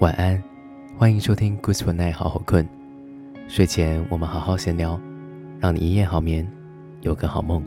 [0.00, 0.40] 晚安，
[0.96, 2.64] 欢迎收听 Good Night 好好困。
[3.48, 5.00] 睡前我们好好闲聊，
[5.58, 6.48] 让你一夜好眠，
[7.00, 7.60] 有个好梦。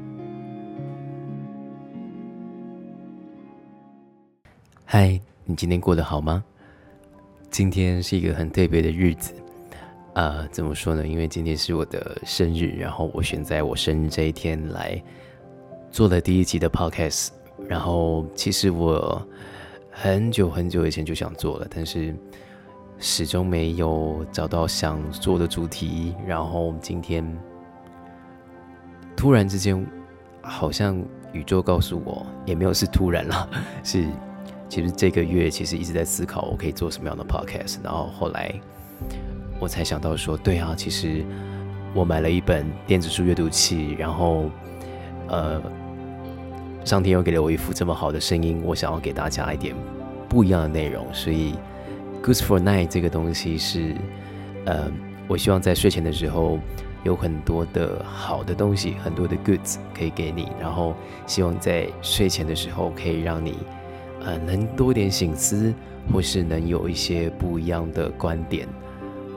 [4.85, 6.41] 嗨，你今天过得好吗？
[7.49, 9.33] 今天是一个很特别的日子，
[10.13, 11.05] 啊，怎么说呢？
[11.05, 15.03] 因为今天是我的生日，然后我选在我生日这一天来
[15.91, 17.31] 做了第一集的 Podcast。
[17.67, 19.21] 然后，其实我
[19.91, 22.15] 很久很久以前就想做了，但是
[22.97, 26.15] 始终没有找到想做的主题。
[26.25, 27.23] 然后今天
[29.15, 29.85] 突然之间，
[30.41, 30.99] 好像
[31.33, 33.49] 宇宙告诉我，也没有是突然了，
[33.83, 34.07] 是。
[34.69, 38.49] 其实这个月其实一直在思考我可以做什么样的 podcast，然后后来
[39.59, 41.25] 我才想到说，对啊，其实
[41.93, 44.49] 我买了一本电子书阅读器，然后
[45.27, 45.61] 呃，
[46.83, 49.75] 上天又给了我一副这么好的声音，我想要给大家一点
[50.27, 51.53] 不一样的内容，所以
[52.23, 53.95] Good for Night 这个东西是
[54.65, 54.91] 呃，
[55.27, 56.59] 我希望在睡前的时候
[57.03, 60.95] 有很多的好的东西，很多的 goods 可以给你，然后
[61.27, 63.57] 希望在睡前的时候可以让你。
[64.23, 65.73] 呃，能多点醒思，
[66.13, 68.67] 或是能有一些不一样的观点，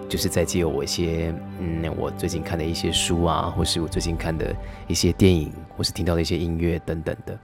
[0.09, 4.55] 就是在借我一些，嗯，我最近看的一些书啊，或是我最近看的
[4.87, 7.39] 一些电影，或是听到的一些音乐等等的。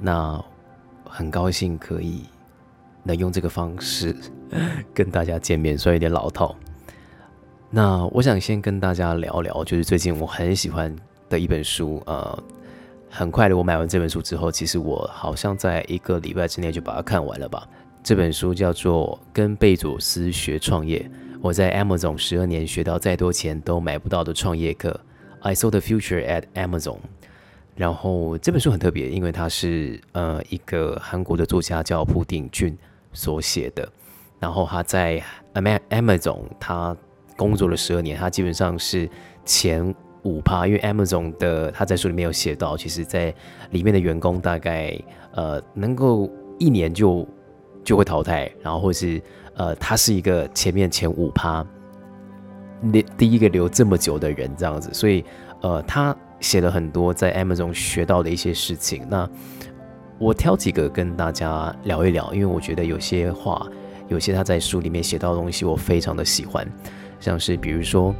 [0.00, 0.42] 那
[1.04, 2.24] 很高兴可以
[3.02, 4.14] 能用这个方式
[4.94, 6.54] 跟大家见面，虽然有点老套。
[7.70, 10.94] 那我想先跟大家聊聊，就是最近我很喜欢
[11.28, 12.42] 的一本书，呃。
[13.14, 17.68] 很快的，我买完这本书之后，其实我好像在一个礼拜之内就把它看完了吧。
[18.02, 20.98] 这本书叫做《跟贝佐斯学创业》，
[21.40, 24.98] 我在 Amazon 十二年学到再多钱都买不到的创业课。
[25.40, 26.98] I saw the future at Amazon。
[27.76, 32.76] 然后这本书很特别，因为它是呃一个韩国的作家叫朴鼎俊
[33.12, 33.88] 所写的。
[34.40, 35.22] 然后他在
[35.54, 36.96] Amazon 他
[37.36, 39.08] 工作了十二年，他基本上是
[39.44, 39.94] 前。
[40.24, 43.34] 五趴，因为 Amazon 的他在书里面有写到，其实在
[43.70, 44.96] 里面的员工大概
[45.34, 47.26] 呃能够一年就
[47.84, 49.20] 就会淘汰，然后或是
[49.54, 51.66] 呃他是一个前面前五趴，
[52.80, 55.24] 那第一个留这么久的人这样子，所以
[55.60, 59.06] 呃他写了很多在 Amazon 学到的一些事情。
[59.08, 59.28] 那
[60.18, 63.66] 我挑几个跟大家聊一聊，因为我觉得有些话，
[64.08, 66.66] 有些他在书里面写到的东西，我非常的喜欢，
[67.18, 68.14] 像是比如说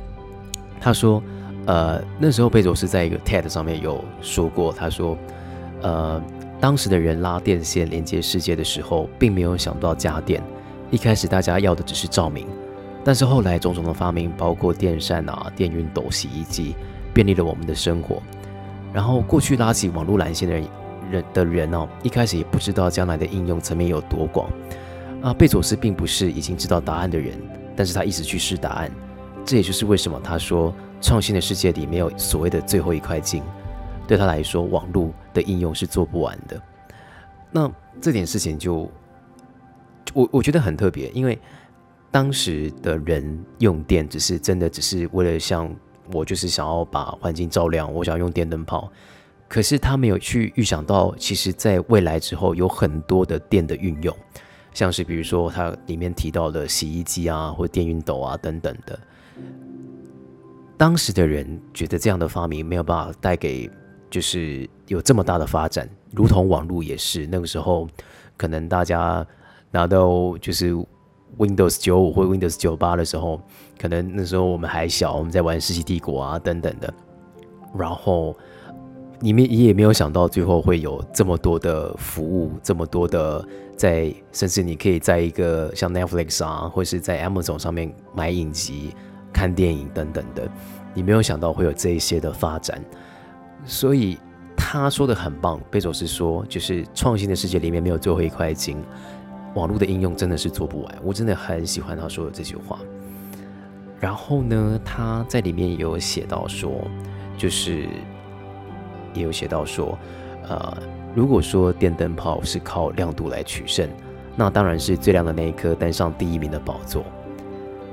[0.80, 1.22] 他说。
[1.64, 5.16] 呃，那时候贝佐斯在一个 TED 上面有说过，他说，
[5.80, 6.20] 呃，
[6.62, 10.40] 当时的人拉电线连接世界的时候，并没有想到家电。
[10.92, 12.46] 一开始大家要的只是照明，
[13.02, 16.76] 但是后来种种的发明，包括电扇啊、电熨斗、洗衣机，
[17.12, 18.22] 便利了我们的生活。
[18.92, 20.68] 然后过去拉起网络蓝线的人
[21.10, 24.48] 人的人哦，一开始也不知道将来的应用层面有多广。
[25.20, 27.36] 啊，贝佐斯并不是已经知道答案的人，
[27.74, 28.88] 但是他一直去试答案。
[29.44, 30.72] 这也就是为什么他说。
[31.04, 33.42] 创新的世界里没有所谓的最后一块金，
[34.12, 36.60] 对他来说，网络的应用是做不完的。
[37.50, 38.86] 那这点事情就，
[40.12, 41.38] 我我觉得很特别，因为
[42.10, 45.74] 当时的人用电只是真的只是为了像
[46.12, 48.92] 我，就是想要把环境照亮，我想要用电灯泡。
[49.48, 54.14] 可是他没有去预想到，其实在未来之后有很多的电的运用，
[54.74, 59.00] 像是比如说它里面提到的洗衣机啊，或电熨斗啊等等的。
[60.76, 63.70] 当时的人觉得这样的发明没有办法带给，
[64.12, 67.26] 就是有这么大的发展，如同网络也是。
[67.26, 67.88] 那个时候，
[68.36, 69.26] 可能大家
[69.70, 70.72] 拿到就是
[71.38, 73.40] Windows 九五或 Windows 九八的时候，
[73.80, 76.92] 可能那时候我们还小，我们在玩《世纪帝国》啊等等的。
[77.76, 78.36] 然后
[79.18, 83.42] 你们也没有想到，最后会有这么多的服务，这么多的
[83.76, 88.94] 在，甚至你可以在一个像 Netflix 啊，或是在 Amazon 上面买影集。
[89.32, 90.46] 看电影等等的，
[90.92, 92.78] 你没有想到会有这一些的发展，
[93.64, 94.18] 所以
[94.56, 95.60] 他说的很棒。
[95.70, 98.76] 贝佐斯说，就是创新的世界里面没有最后一块金，
[99.54, 100.94] 网络的应用真的是做不完。
[101.02, 102.78] 我真的很喜欢他说的这句话。
[104.00, 106.72] 然后呢，他在里面也有写到说，
[107.38, 107.87] 就是
[109.14, 109.96] 也有写到说，
[110.48, 110.76] 呃，
[111.14, 113.88] 如果说电灯泡是靠亮度来取胜，
[114.34, 117.04] 那当然是最亮的那一颗登上第一名的宝座。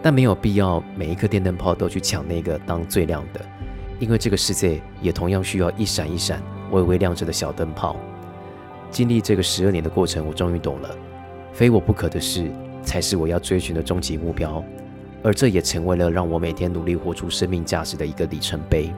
[0.01, 3.45] 但没有必要每一颗电灯泡都去抢那个当最亮的，
[3.99, 6.41] 因为这个世界也同样需要一闪一闪、
[6.71, 7.95] 微微亮着的小灯泡。
[8.89, 10.89] 经历这个十二年的过程，我终于懂了，
[11.53, 12.49] 非我不可的事
[12.81, 14.63] 才是我要追寻的终极目标，
[15.21, 18.91] 而这也成为了让我每天努力活出生命价值的一个里程碑。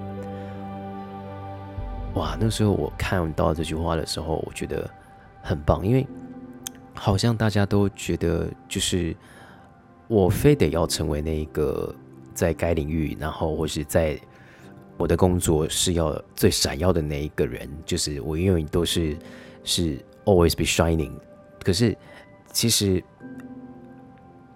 [2.14, 4.90] 哇，那时候我看到这句话的时候，我觉得
[5.42, 6.06] 很棒，因为
[6.94, 9.16] 好像大家都觉得，就是
[10.08, 11.94] 我非得要成为那一个
[12.34, 14.18] 在该领域，然后或是在
[15.02, 19.18] 我的工作是要最闪耀的那一个人，就是我永远都是
[19.64, 21.12] 是 always be shining。
[21.64, 21.98] 可是
[22.52, 23.04] 其实，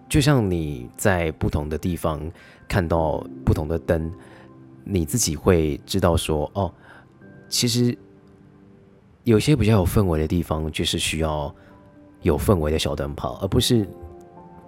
[0.07, 2.21] 就像你在不同的地方
[2.67, 4.11] 看到不同的灯，
[4.83, 6.71] 你自己会知道说，哦，
[7.49, 7.97] 其实
[9.23, 11.53] 有些比较有氛围的地方，就是需要。
[12.21, 13.87] 有氛围的小灯泡，而不是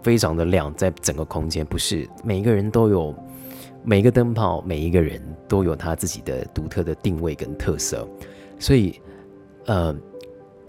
[0.04, 3.16] 非常的亮，在整个空间不是每一个人都有
[3.90, 8.06] 每一个灯泡，每一个人都有他自己的独特的定位跟特色，
[8.60, 9.00] 所以，
[9.66, 9.96] 呃，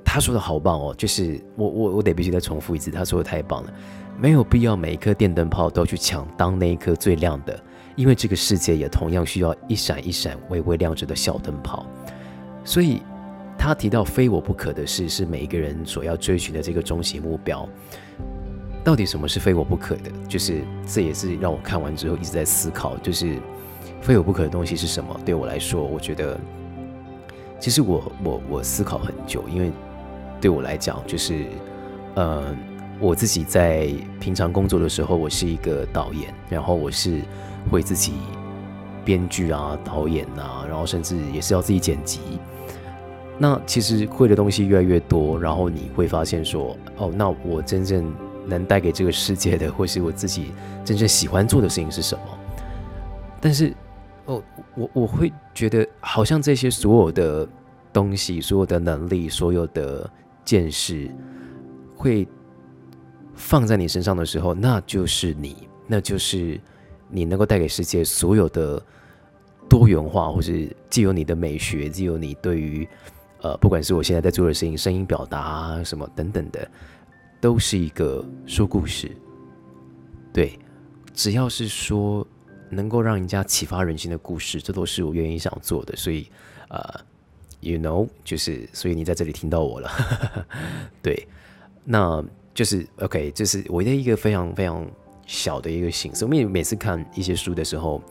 [0.04, 3.74] 他说的好棒哦，就是我我我得必须再重复一次，他说的太棒了，
[4.16, 7.60] 没有必要每一颗电灯泡都去抢当那一颗最亮的，
[7.96, 11.84] 因为这个世界也同样需要一闪一闪微微亮着的小灯泡，
[12.62, 13.02] 所以。
[13.60, 17.68] 他提到非我不可的事，是每一个人所要追寻的这个终极目标。
[18.88, 20.10] 到底什么是非我不可的？
[20.26, 23.36] 就是这也是让我看完之后一直在思考，就是
[24.00, 25.14] 非我不可的东西是什么？
[25.26, 26.40] 对我来说，我觉得
[27.60, 29.70] 其实我我我思考很久，因为
[30.40, 31.44] 对我来讲，就是
[32.14, 32.56] 呃，
[32.98, 37.20] 我自己在平常工作的时候，我是一个导演，然后我是
[37.70, 38.14] 会自己
[39.04, 42.20] 编剧啊、导演啊，然后甚至也是要自己剪辑。
[43.36, 48.10] 那其实会的东西越来越多，然后你会发现说，哦，那我真正
[48.48, 50.52] 能带给这个世界的， 或是我自己
[50.84, 52.24] 真正喜欢做的事情是什么？
[53.40, 53.72] 但是，
[54.24, 54.42] 哦，
[54.74, 57.48] 我我会觉得，好像这些所有的
[57.92, 60.10] 东西、所有的能力、所有的
[60.44, 61.10] 见识，
[61.94, 62.26] 会
[63.34, 66.60] 放在你身上的时候，那就是你，那就是
[67.08, 68.82] 你能够带给世界所有的
[69.68, 72.88] 多元化，或是既有你的美学，既有你对于。
[73.40, 76.68] 呃，不管是我现在在做的事情，声音表达什么等等的，
[77.40, 79.10] 都是一个说故事。
[80.32, 80.58] 对，
[81.14, 82.26] 只要是说
[82.70, 85.96] 能够让人家启发人心的故事，这都是我愿意想做的。
[85.96, 86.28] 所以，
[86.68, 86.80] 呃
[87.60, 89.90] ，you know，就是所以你在这里听到我了。
[91.02, 91.26] 对，
[91.84, 92.24] 那
[92.54, 94.86] 就是 OK，这是我的一个非常非常
[95.26, 96.24] 小的一个形式。
[96.24, 98.02] 我们每次看一些书的时候，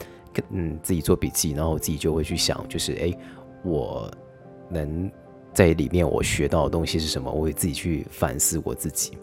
[0.49, 3.13] 嗯，自己做笔记，然后自己就会去想，就是哎，
[3.63, 4.11] 我。
[4.69, 5.09] 能
[5.57, 7.31] 在里面我学到的东西是什么？
[7.31, 9.17] 我会自己去反思我自己。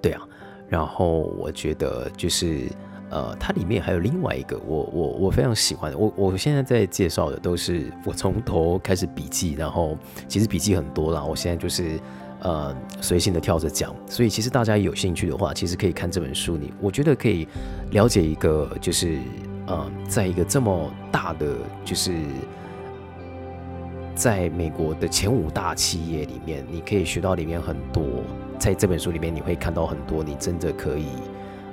[0.00, 0.22] 对啊，
[0.68, 2.68] 然后我觉得就是
[3.10, 5.98] 呃，它里面还有另外一个我我我非常喜欢的。
[5.98, 9.98] 我我现在在介绍的都是我从头开始笔记，然后
[10.28, 11.24] 其实笔记很多啦。
[11.24, 11.98] 我现在就是
[12.38, 16.56] 呃随性的跳着讲，所以其实大家有兴趣的话，其实可以看这本书。
[16.56, 17.48] 你我觉得可以
[17.90, 19.18] 了解一个就是
[19.66, 22.14] 呃，在一个这么大的就是。
[24.20, 28.04] 在美国的前五大企业里面，你可以学到里面很多。
[28.58, 31.06] 在这本书里面，你会看到很多你真的可以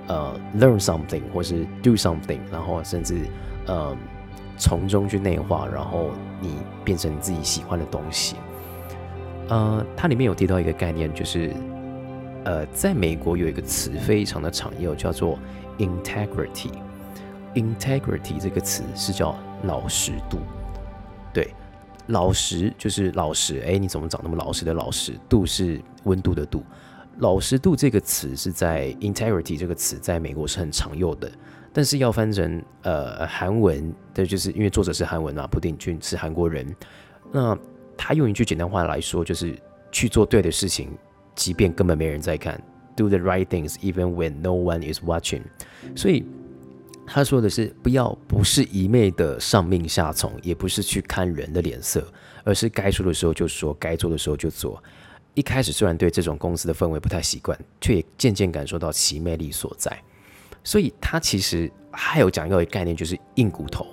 [0.08, 3.26] 呃 learn something 或是 do something，然后甚至
[3.66, 3.94] 呃
[4.58, 6.56] 从中去内化，然后你
[6.86, 8.38] 变成你自己喜欢的东西。
[9.50, 11.54] 呃，它里面有提到一个概念，就是
[12.46, 15.38] 呃，在美国有一个词非常的常用，叫做
[15.78, 16.72] integrity。
[17.56, 20.38] integrity 这个词是叫老实度，
[21.34, 21.54] 对。
[22.08, 25.14] 老实就是老实，哎，你怎么长那么老实的老实？
[25.30, 26.64] 度是温度的度，
[27.20, 31.32] 老实度这个词是在 integrity 这个词在美国是很常用的，
[31.74, 36.76] 但是要翻成呃韩文的，就是因为作者是韩文嘛，朴定俊是韩国人，
[37.32, 37.58] 那
[37.98, 39.58] 他用一句简单话来说，就是
[39.92, 40.90] 去做对的事情，
[41.36, 42.62] 即便根本没人在看
[42.96, 45.42] ，do the right things even when no one is watching，
[45.96, 46.26] 所以。
[47.10, 52.06] 他说的是不要不是一昧的上命下从，也不是去看人的脸色，
[52.44, 54.84] 而是该说的时候就说，该做的时候就做。
[55.34, 59.98] 一开始虽然对这种公司的氛围不太习惯，却也渐渐感受到其魅力所在。
[60.66, 63.88] 所以他其实还有讲到一个概念，就是硬骨头，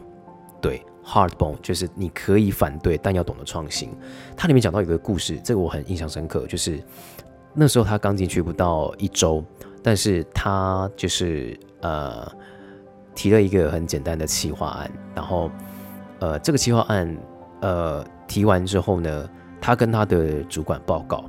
[0.60, 3.90] 对，hard bone，就是你可以反对，但要懂得创新。
[4.36, 6.82] 他里面讲到一个故事，这个我很印象深刻，就是
[7.54, 9.44] 那时候他刚进去不到一周，
[9.84, 12.30] 但是他就是呃。
[13.14, 15.50] 提了一个很简单的企划案，然后，
[16.18, 17.16] 呃，这个企划案，
[17.60, 19.30] 呃，提完之后呢，
[19.60, 21.24] 他跟他的主管报告，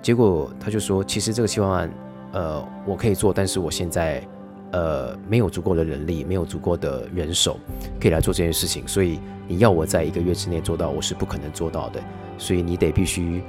[0.00, 1.90] 结果他就说，其实这个企划案，
[2.32, 4.26] 呃，我可以做，但是我现在，
[4.72, 7.58] 呃，没有足够的人力，没有足够的人手
[8.00, 12.00] 可以来做这件事情，所以你要我在一个月之内做到，我是不可能做到的，
[12.38, 13.42] 所以你得必须，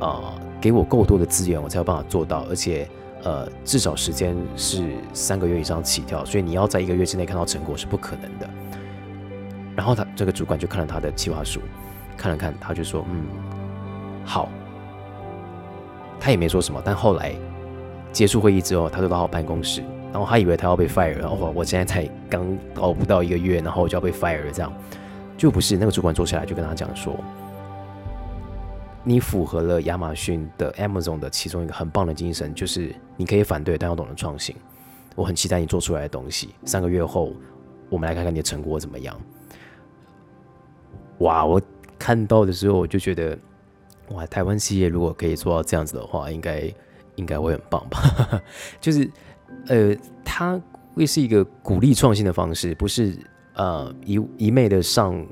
[0.00, 2.88] 啊，给我够多的资源，我才有办法做到，而且。
[3.24, 8.48] 呃，至少时间是三个月以上起跳，所以你要在一个月之内看到成果是不可能的。
[9.74, 11.58] 然后他这个主管就看了他的计划书，
[12.16, 13.24] 看了看，他就说：“嗯，
[14.24, 14.48] 好。”
[16.20, 16.80] 他也没说什么。
[16.84, 17.34] 但后来
[18.12, 24.72] 结束会议之后，他就到我办公室，然后他以为他要被 fire，然后我现在才刚到不到一个月，然后我就要被 fire 了，这样
[25.36, 25.76] 就不是。
[25.76, 27.18] 那个主管坐下来就跟他讲说。
[29.06, 34.56] 你符合了亚马逊的 Amazon 的其中一个很棒的精神，就是你可以反对，但要懂得创新。
[35.14, 36.54] 我很期待你做出来的东西。
[36.64, 37.34] 三个月后，
[37.90, 39.14] 我们来看看你的成果怎么样。
[41.18, 41.44] 哇！
[41.44, 41.60] 我
[41.98, 43.38] 看到的时候，我就觉得，
[44.08, 46.74] 哇，台湾企业如果可以做到这样子的话，应该
[47.16, 48.42] 应该会很棒吧？
[48.80, 49.10] 就是，
[49.66, 49.94] 呃，
[50.24, 50.58] 它
[50.94, 53.14] 会是一个鼓励创新的方式，不是
[53.54, 55.24] 呃一一昧的上。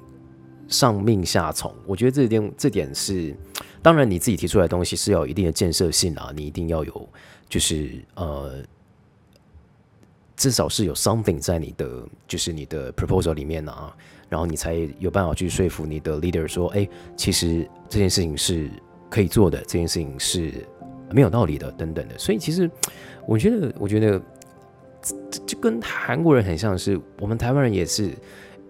[0.68, 3.36] 上命下从，我觉得这点这点是，
[3.82, 7.08] 当然你自己提出来的东西是要一定的建设性啊，你一定要有，
[7.48, 8.62] 就是呃，
[10.36, 13.92] 至少是有 something 在你的就是你的 proposal 里面啊，
[14.28, 18.70] 然后你才有办法去说服你的 leader 说，哎，其实这件事情是
[19.10, 20.52] 可以做的，这件事情是
[21.10, 22.16] 没有道理的，等等的。
[22.16, 22.70] 所以其实
[23.26, 24.22] 我觉得，我觉得
[25.44, 28.12] 就跟韩国人很像是，我们台湾人也是。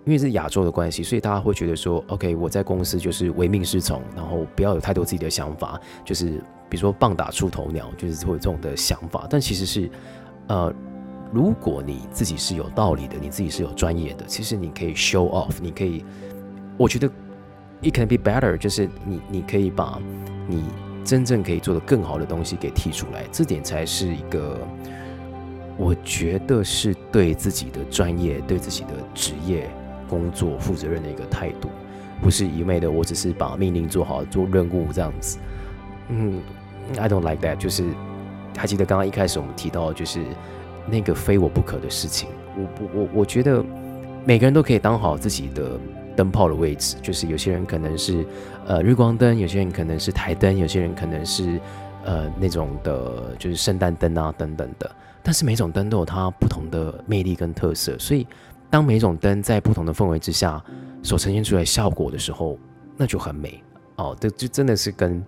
[0.05, 9.29] 因为是亚洲的关系，所以大家会觉得说，OK，我在公司就是唯命是从，然后不要有太多自己的想法，就是比如说棒打出头鸟，就是会有这种的想法。
[9.31, 9.89] 但其实是，
[10.49, 10.75] 呃，
[11.33, 16.05] 如果你自己是有道理的，你自己是有专业的，其实你可以 show off，你可以，
[16.77, 17.09] 我觉得
[17.81, 20.01] it can be better，就是你你可以把
[20.49, 20.65] 你
[21.05, 24.59] 真正可以做的更好的东西给提出来，这点才是一个，
[25.77, 29.71] 我觉得是对自己的专业，对自己的职业。
[30.13, 31.71] 工作负责任的一个态度，
[32.21, 35.39] 不是一味的，我只是把命令做好，做任务这样子。
[36.11, 36.43] 嗯
[36.99, 37.57] ，I don't like that。
[37.57, 37.83] 就是
[38.55, 40.23] 还记得刚刚一开始我们提到，就是
[40.87, 42.29] 那个非我不可的事情。
[42.59, 43.65] 我我我我觉得
[44.27, 45.81] 每个人都可以当好自己的
[46.15, 46.97] 灯泡的位置。
[47.01, 48.23] 就是有些人可能是
[48.67, 51.59] 呃日光灯，有些人可能是台灯，有些人可能是
[52.05, 54.91] 呃那种的，就是圣诞灯啊等等的。
[55.23, 58.27] 但是每种灯都有它不同的魅力跟特色，所以。
[58.73, 60.65] 当每种灯在不同的氛围之下
[61.03, 62.59] 所呈现出来效果的时候，
[62.97, 63.63] 那就很美
[63.97, 64.17] 哦。
[64.19, 65.23] 这就真的是跟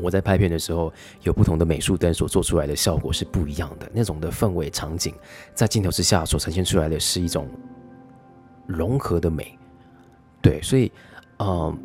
[0.00, 0.90] 我在拍片的时候
[1.22, 3.86] 有不同的美术灯所做出来的效果是不一样的。
[3.92, 5.14] 那种的氛围场景
[5.54, 7.46] 在镜头之下所呈现出来的是一种
[8.66, 9.58] 融合的美。
[10.40, 10.90] 对，所以，
[11.40, 11.78] 嗯，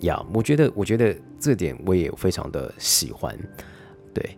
[0.00, 3.38] 呀，我觉得，我觉得这点我也非常的喜欢。
[4.12, 4.36] 对，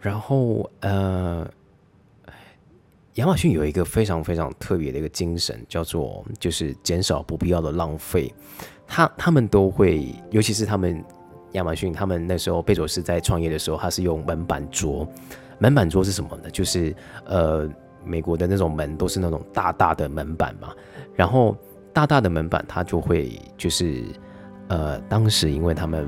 [0.00, 1.48] 然后，呃。
[3.16, 8.32] 亚马逊有一个非常非常特别的一个精神，叫做就是减少不必要的浪费。
[8.86, 11.02] 他他们都会，尤其是他们
[11.52, 15.08] 亚马逊，他们那时候贝佐斯在创业的时候，他是用门板桌。
[15.58, 16.50] 门板桌是什么呢？
[16.50, 16.94] 就是
[17.24, 17.66] 呃，
[18.04, 20.74] 美国的那种门都是那种大大的门板嘛。
[21.14, 21.56] 然后
[21.94, 24.04] 大大的门板，他就会就是
[24.68, 26.06] 呃，当时因为他们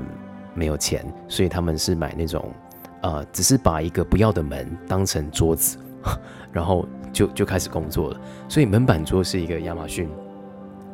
[0.53, 2.53] 没有钱，所以他们是买那种
[3.01, 5.79] 呃，只是把一个不要的门当成桌子，
[6.53, 6.87] 然后。
[7.11, 10.07] 就就开始工作了，所以门板桌是一个亚马逊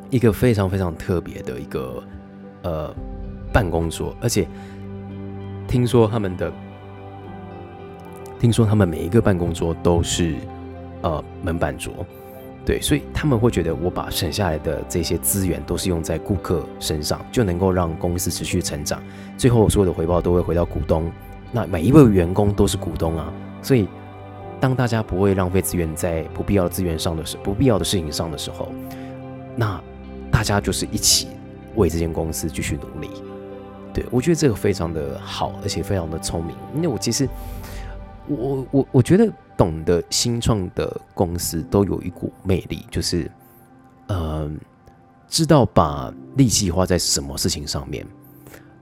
[0.08, 2.02] 一个非常非常特别的一个
[2.62, 2.94] 呃
[3.52, 4.48] 办公桌，而且
[5.68, 6.50] 听说他们的
[8.40, 10.36] 听说他们每一个办公桌都是
[11.02, 11.92] 呃门板桌，
[12.64, 19.02] 对，所以他们会觉得我把省下来的这些资源都是用在顾客身上，就能够让公司持续成长，
[19.36, 21.12] 最后所有的回报都会回到股东，
[21.52, 23.86] 那每一位员工都是股东啊，所以。
[24.60, 28.72] 当大家不会浪费资源在不必要资源上的时，不必要的事情上的时候，
[29.54, 29.80] 那
[30.30, 31.28] 大家就是一起
[31.74, 33.10] 为这间公司继续努力。
[33.92, 36.56] 对我觉得这个非常的好，而且非常的聪明。
[36.74, 37.28] 因为我其实，
[38.26, 43.30] 我我我觉得懂得新创的公司都有一股魅力，就是
[44.08, 44.58] 嗯，
[45.28, 48.06] 知道把力气花在什么事情上面，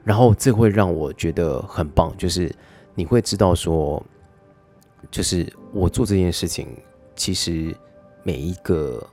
[0.04, 2.54] 然后这会让我觉得很棒，就是
[2.94, 4.00] 你会知道说。
[5.10, 6.68] 就是我做这件事情，
[7.16, 7.76] 其实
[8.22, 9.04] 每一个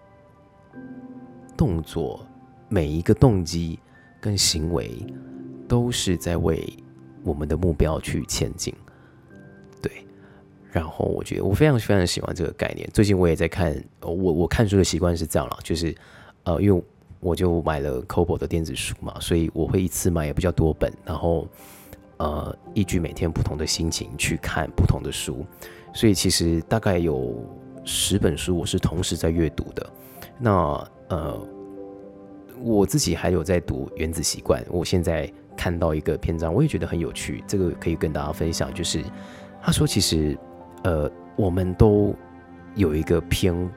[1.57, 2.23] 动作、
[2.69, 3.79] 每一个动机
[4.21, 5.03] 跟行为，
[5.67, 6.71] 都是在为
[7.23, 8.71] 我们的目标去前进。
[9.81, 10.05] 对，
[10.71, 12.87] 然后我觉得我非常非常喜欢这个概念。
[12.93, 15.95] 最近我也在看，我我看书的习惯是这样了，就是
[16.43, 16.83] 呃，因为
[17.19, 21.47] 我就买了 Kobo 的电子书嘛，所以我会一次买也比较多本，然后
[22.17, 25.43] 呃，依据每天不同的心情去看不同的书。
[25.93, 27.35] 所以其实大概有
[27.83, 29.89] 十本书我是同时在阅读的。
[30.39, 31.39] 那呃，
[32.63, 38.73] 我自己还有在读《原子习惯》，我现在看到一个篇章，我也觉得很有趣，这个可以跟大家分享。
[38.73, 39.03] 就是
[39.61, 40.37] 他说，其实
[40.83, 42.15] 呃，我们都
[42.75, 43.69] 有一个偏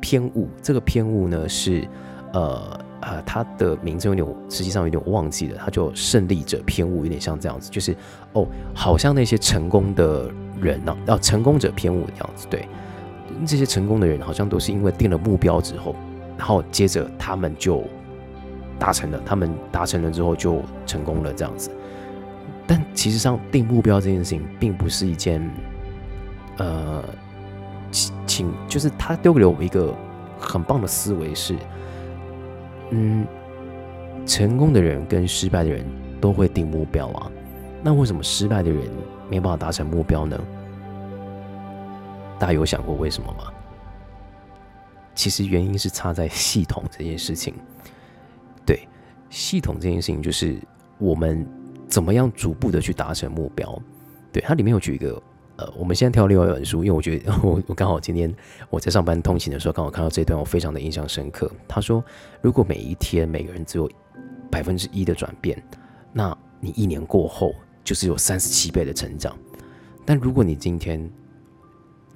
[0.00, 1.86] 偏误，这个偏误呢是
[2.32, 7.96] 呃呃，他的名字有点，实际上有点忘记了，他就胜利者偏误，有点像这样子，就是
[8.32, 10.28] 哦，好像那些成功的
[10.60, 12.68] 人呢，啊，成功者偏误这样子，对，
[13.46, 15.94] 这些成功的人好像都是因为定了目标之后，
[16.36, 17.84] 然后接着他们就
[18.80, 21.70] 达成了，他们达成了之后就成功了这样子，
[22.66, 25.40] 但其实上定目标这件事情并不是一件，
[26.56, 27.04] 呃，
[28.26, 29.94] 请就是他丢给了我们一个
[30.36, 31.54] 很棒的思维是。
[32.90, 33.26] 嗯，
[34.26, 35.84] 成功的人跟失败的人
[36.20, 37.30] 都会定目标啊。
[37.82, 38.88] 那为什么失败的人
[39.30, 40.38] 没办法达成目标呢？
[42.38, 43.52] 大家有想过为什么吗？
[45.14, 47.54] 其实原因是差在系统这件事情。
[48.64, 48.86] 对，
[49.30, 50.56] 系统这件事情就是
[50.98, 51.46] 我们
[51.88, 53.80] 怎么样逐步的去达成目标。
[54.32, 55.22] 对，它里面有举一个。
[55.58, 58.32] 呃，我们现在挑另外一本书，因为我觉得我我刚好今天
[58.70, 61.50] 我在上班通勤的时候，刚好看到这段，我非常的印象深刻。
[61.66, 62.02] 他说，
[62.40, 63.90] 如果每一天每个人只有
[64.48, 65.60] 百分之一的转变，
[66.12, 69.36] 那你一年过后就是有三十七倍的成长。
[70.06, 71.10] 但如果你今天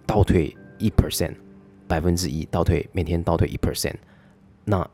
[0.07, 1.35] 倒退一 percent，
[1.89, 3.97] 百分之一倒退，每天倒退一 percent，
[4.65, 4.89] 那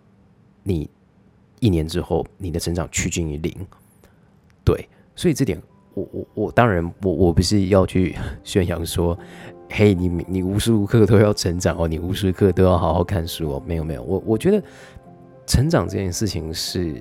[0.62, 0.88] 你
[1.60, 3.54] 一年之后你的成长趋近于零。
[4.64, 5.60] 对，所以这点。
[5.98, 8.14] 我我我当然我我不是要去
[8.44, 9.18] 宣扬说，
[9.68, 14.62] 嘿你你无时无刻都要成长哦，你无时无刻都要好好看书哦，没有没有，我我觉得
[15.46, 16.94] 成长这件事情是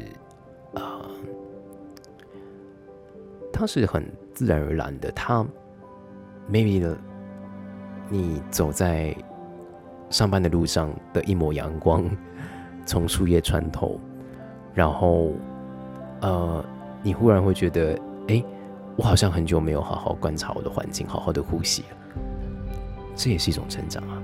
[0.73, 1.01] 啊，
[3.53, 5.45] 它是很自然而然的，它
[6.49, 6.97] maybe 的
[8.09, 9.15] 你走在
[10.09, 12.03] 上班的路上的一抹阳光
[12.85, 13.99] 从树叶穿透，
[14.73, 15.33] 然后
[16.21, 16.65] 呃
[17.03, 17.99] 你忽然会觉得
[18.29, 18.43] 哎。
[18.97, 21.87] 我好像很久没有好好观察我的环境，好好的呼吸了。
[23.15, 24.21] 这也是一种成长啊，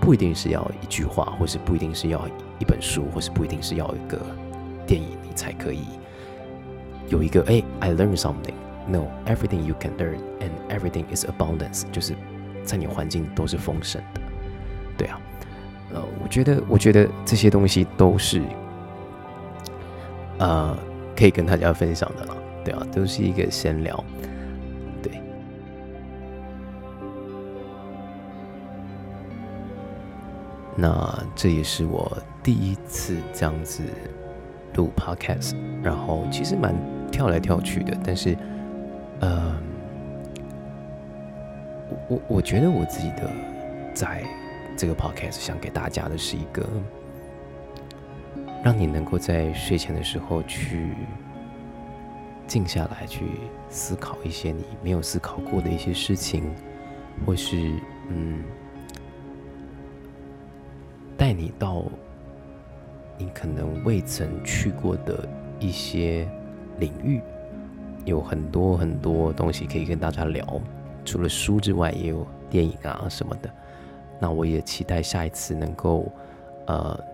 [0.00, 2.26] 不一定是要一句话，或是不一定是要
[2.60, 4.18] 一本书，或是不一定是要一个
[4.86, 5.82] 电影，你才可以
[7.08, 8.54] 有一个哎，I learn something.
[8.88, 11.84] No, everything you can learn and everything is abundance.
[11.90, 12.14] 就是
[12.64, 14.20] 在你环境都是丰盛的。
[14.96, 15.20] 对啊，
[15.92, 18.42] 呃，我觉得，我觉得这些东西都是
[20.38, 20.76] 呃，
[21.16, 22.36] 可以跟大家分享的了。
[22.64, 24.04] 对啊，都是一个闲聊。
[25.02, 25.20] 对，
[30.76, 33.82] 那这也是我第一次这样子
[34.74, 36.72] 录 podcast，然后其实蛮
[37.10, 38.36] 跳来跳去的，但是，
[39.20, 39.56] 嗯，
[42.08, 43.28] 我我觉得我自己的
[43.92, 44.22] 在
[44.76, 46.64] 这个 podcast 想给大家的是一个，
[48.62, 50.90] 让你能够在睡前的时候去。
[52.46, 53.24] 静下来去
[53.68, 56.44] 思考一些你没有思考过的一些事情，
[57.24, 57.72] 或是
[58.08, 58.42] 嗯，
[61.16, 61.84] 带你到
[63.16, 65.28] 你可能未曾去过的
[65.58, 66.28] 一些
[66.78, 67.20] 领域，
[68.04, 70.60] 有很多很多东西可以跟大家聊。
[71.04, 73.50] 除了书之外，也有电影啊什么的。
[74.18, 76.10] 那我也期待下一次能够
[76.66, 77.11] 呃。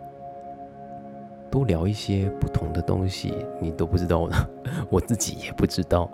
[1.50, 4.36] 多聊一些不同的东西，你都不知道的，
[4.90, 6.10] 我自己也不知道。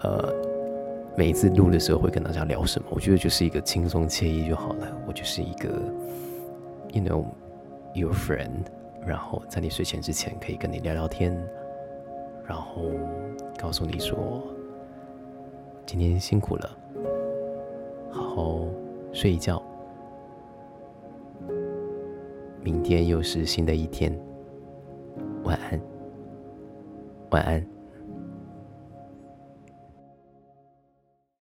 [0.00, 0.34] 呃，
[1.16, 4.96] 每一次录的时候会跟大家聊什么，我觉得就是一个轻松惬意就好了。
[5.06, 5.68] 我就是一个
[6.92, 7.24] ，you know
[7.94, 8.64] your friend，
[9.06, 11.32] 然后在你睡前之前可以跟你聊聊天，
[12.44, 12.82] 然后
[13.56, 14.42] 告诉你说
[15.86, 16.70] 今天辛苦了，
[18.10, 18.64] 好好
[19.12, 19.62] 睡一觉，
[22.64, 24.12] 明天又是新的一天。
[25.44, 25.80] 晚安，
[27.30, 27.71] 晚安。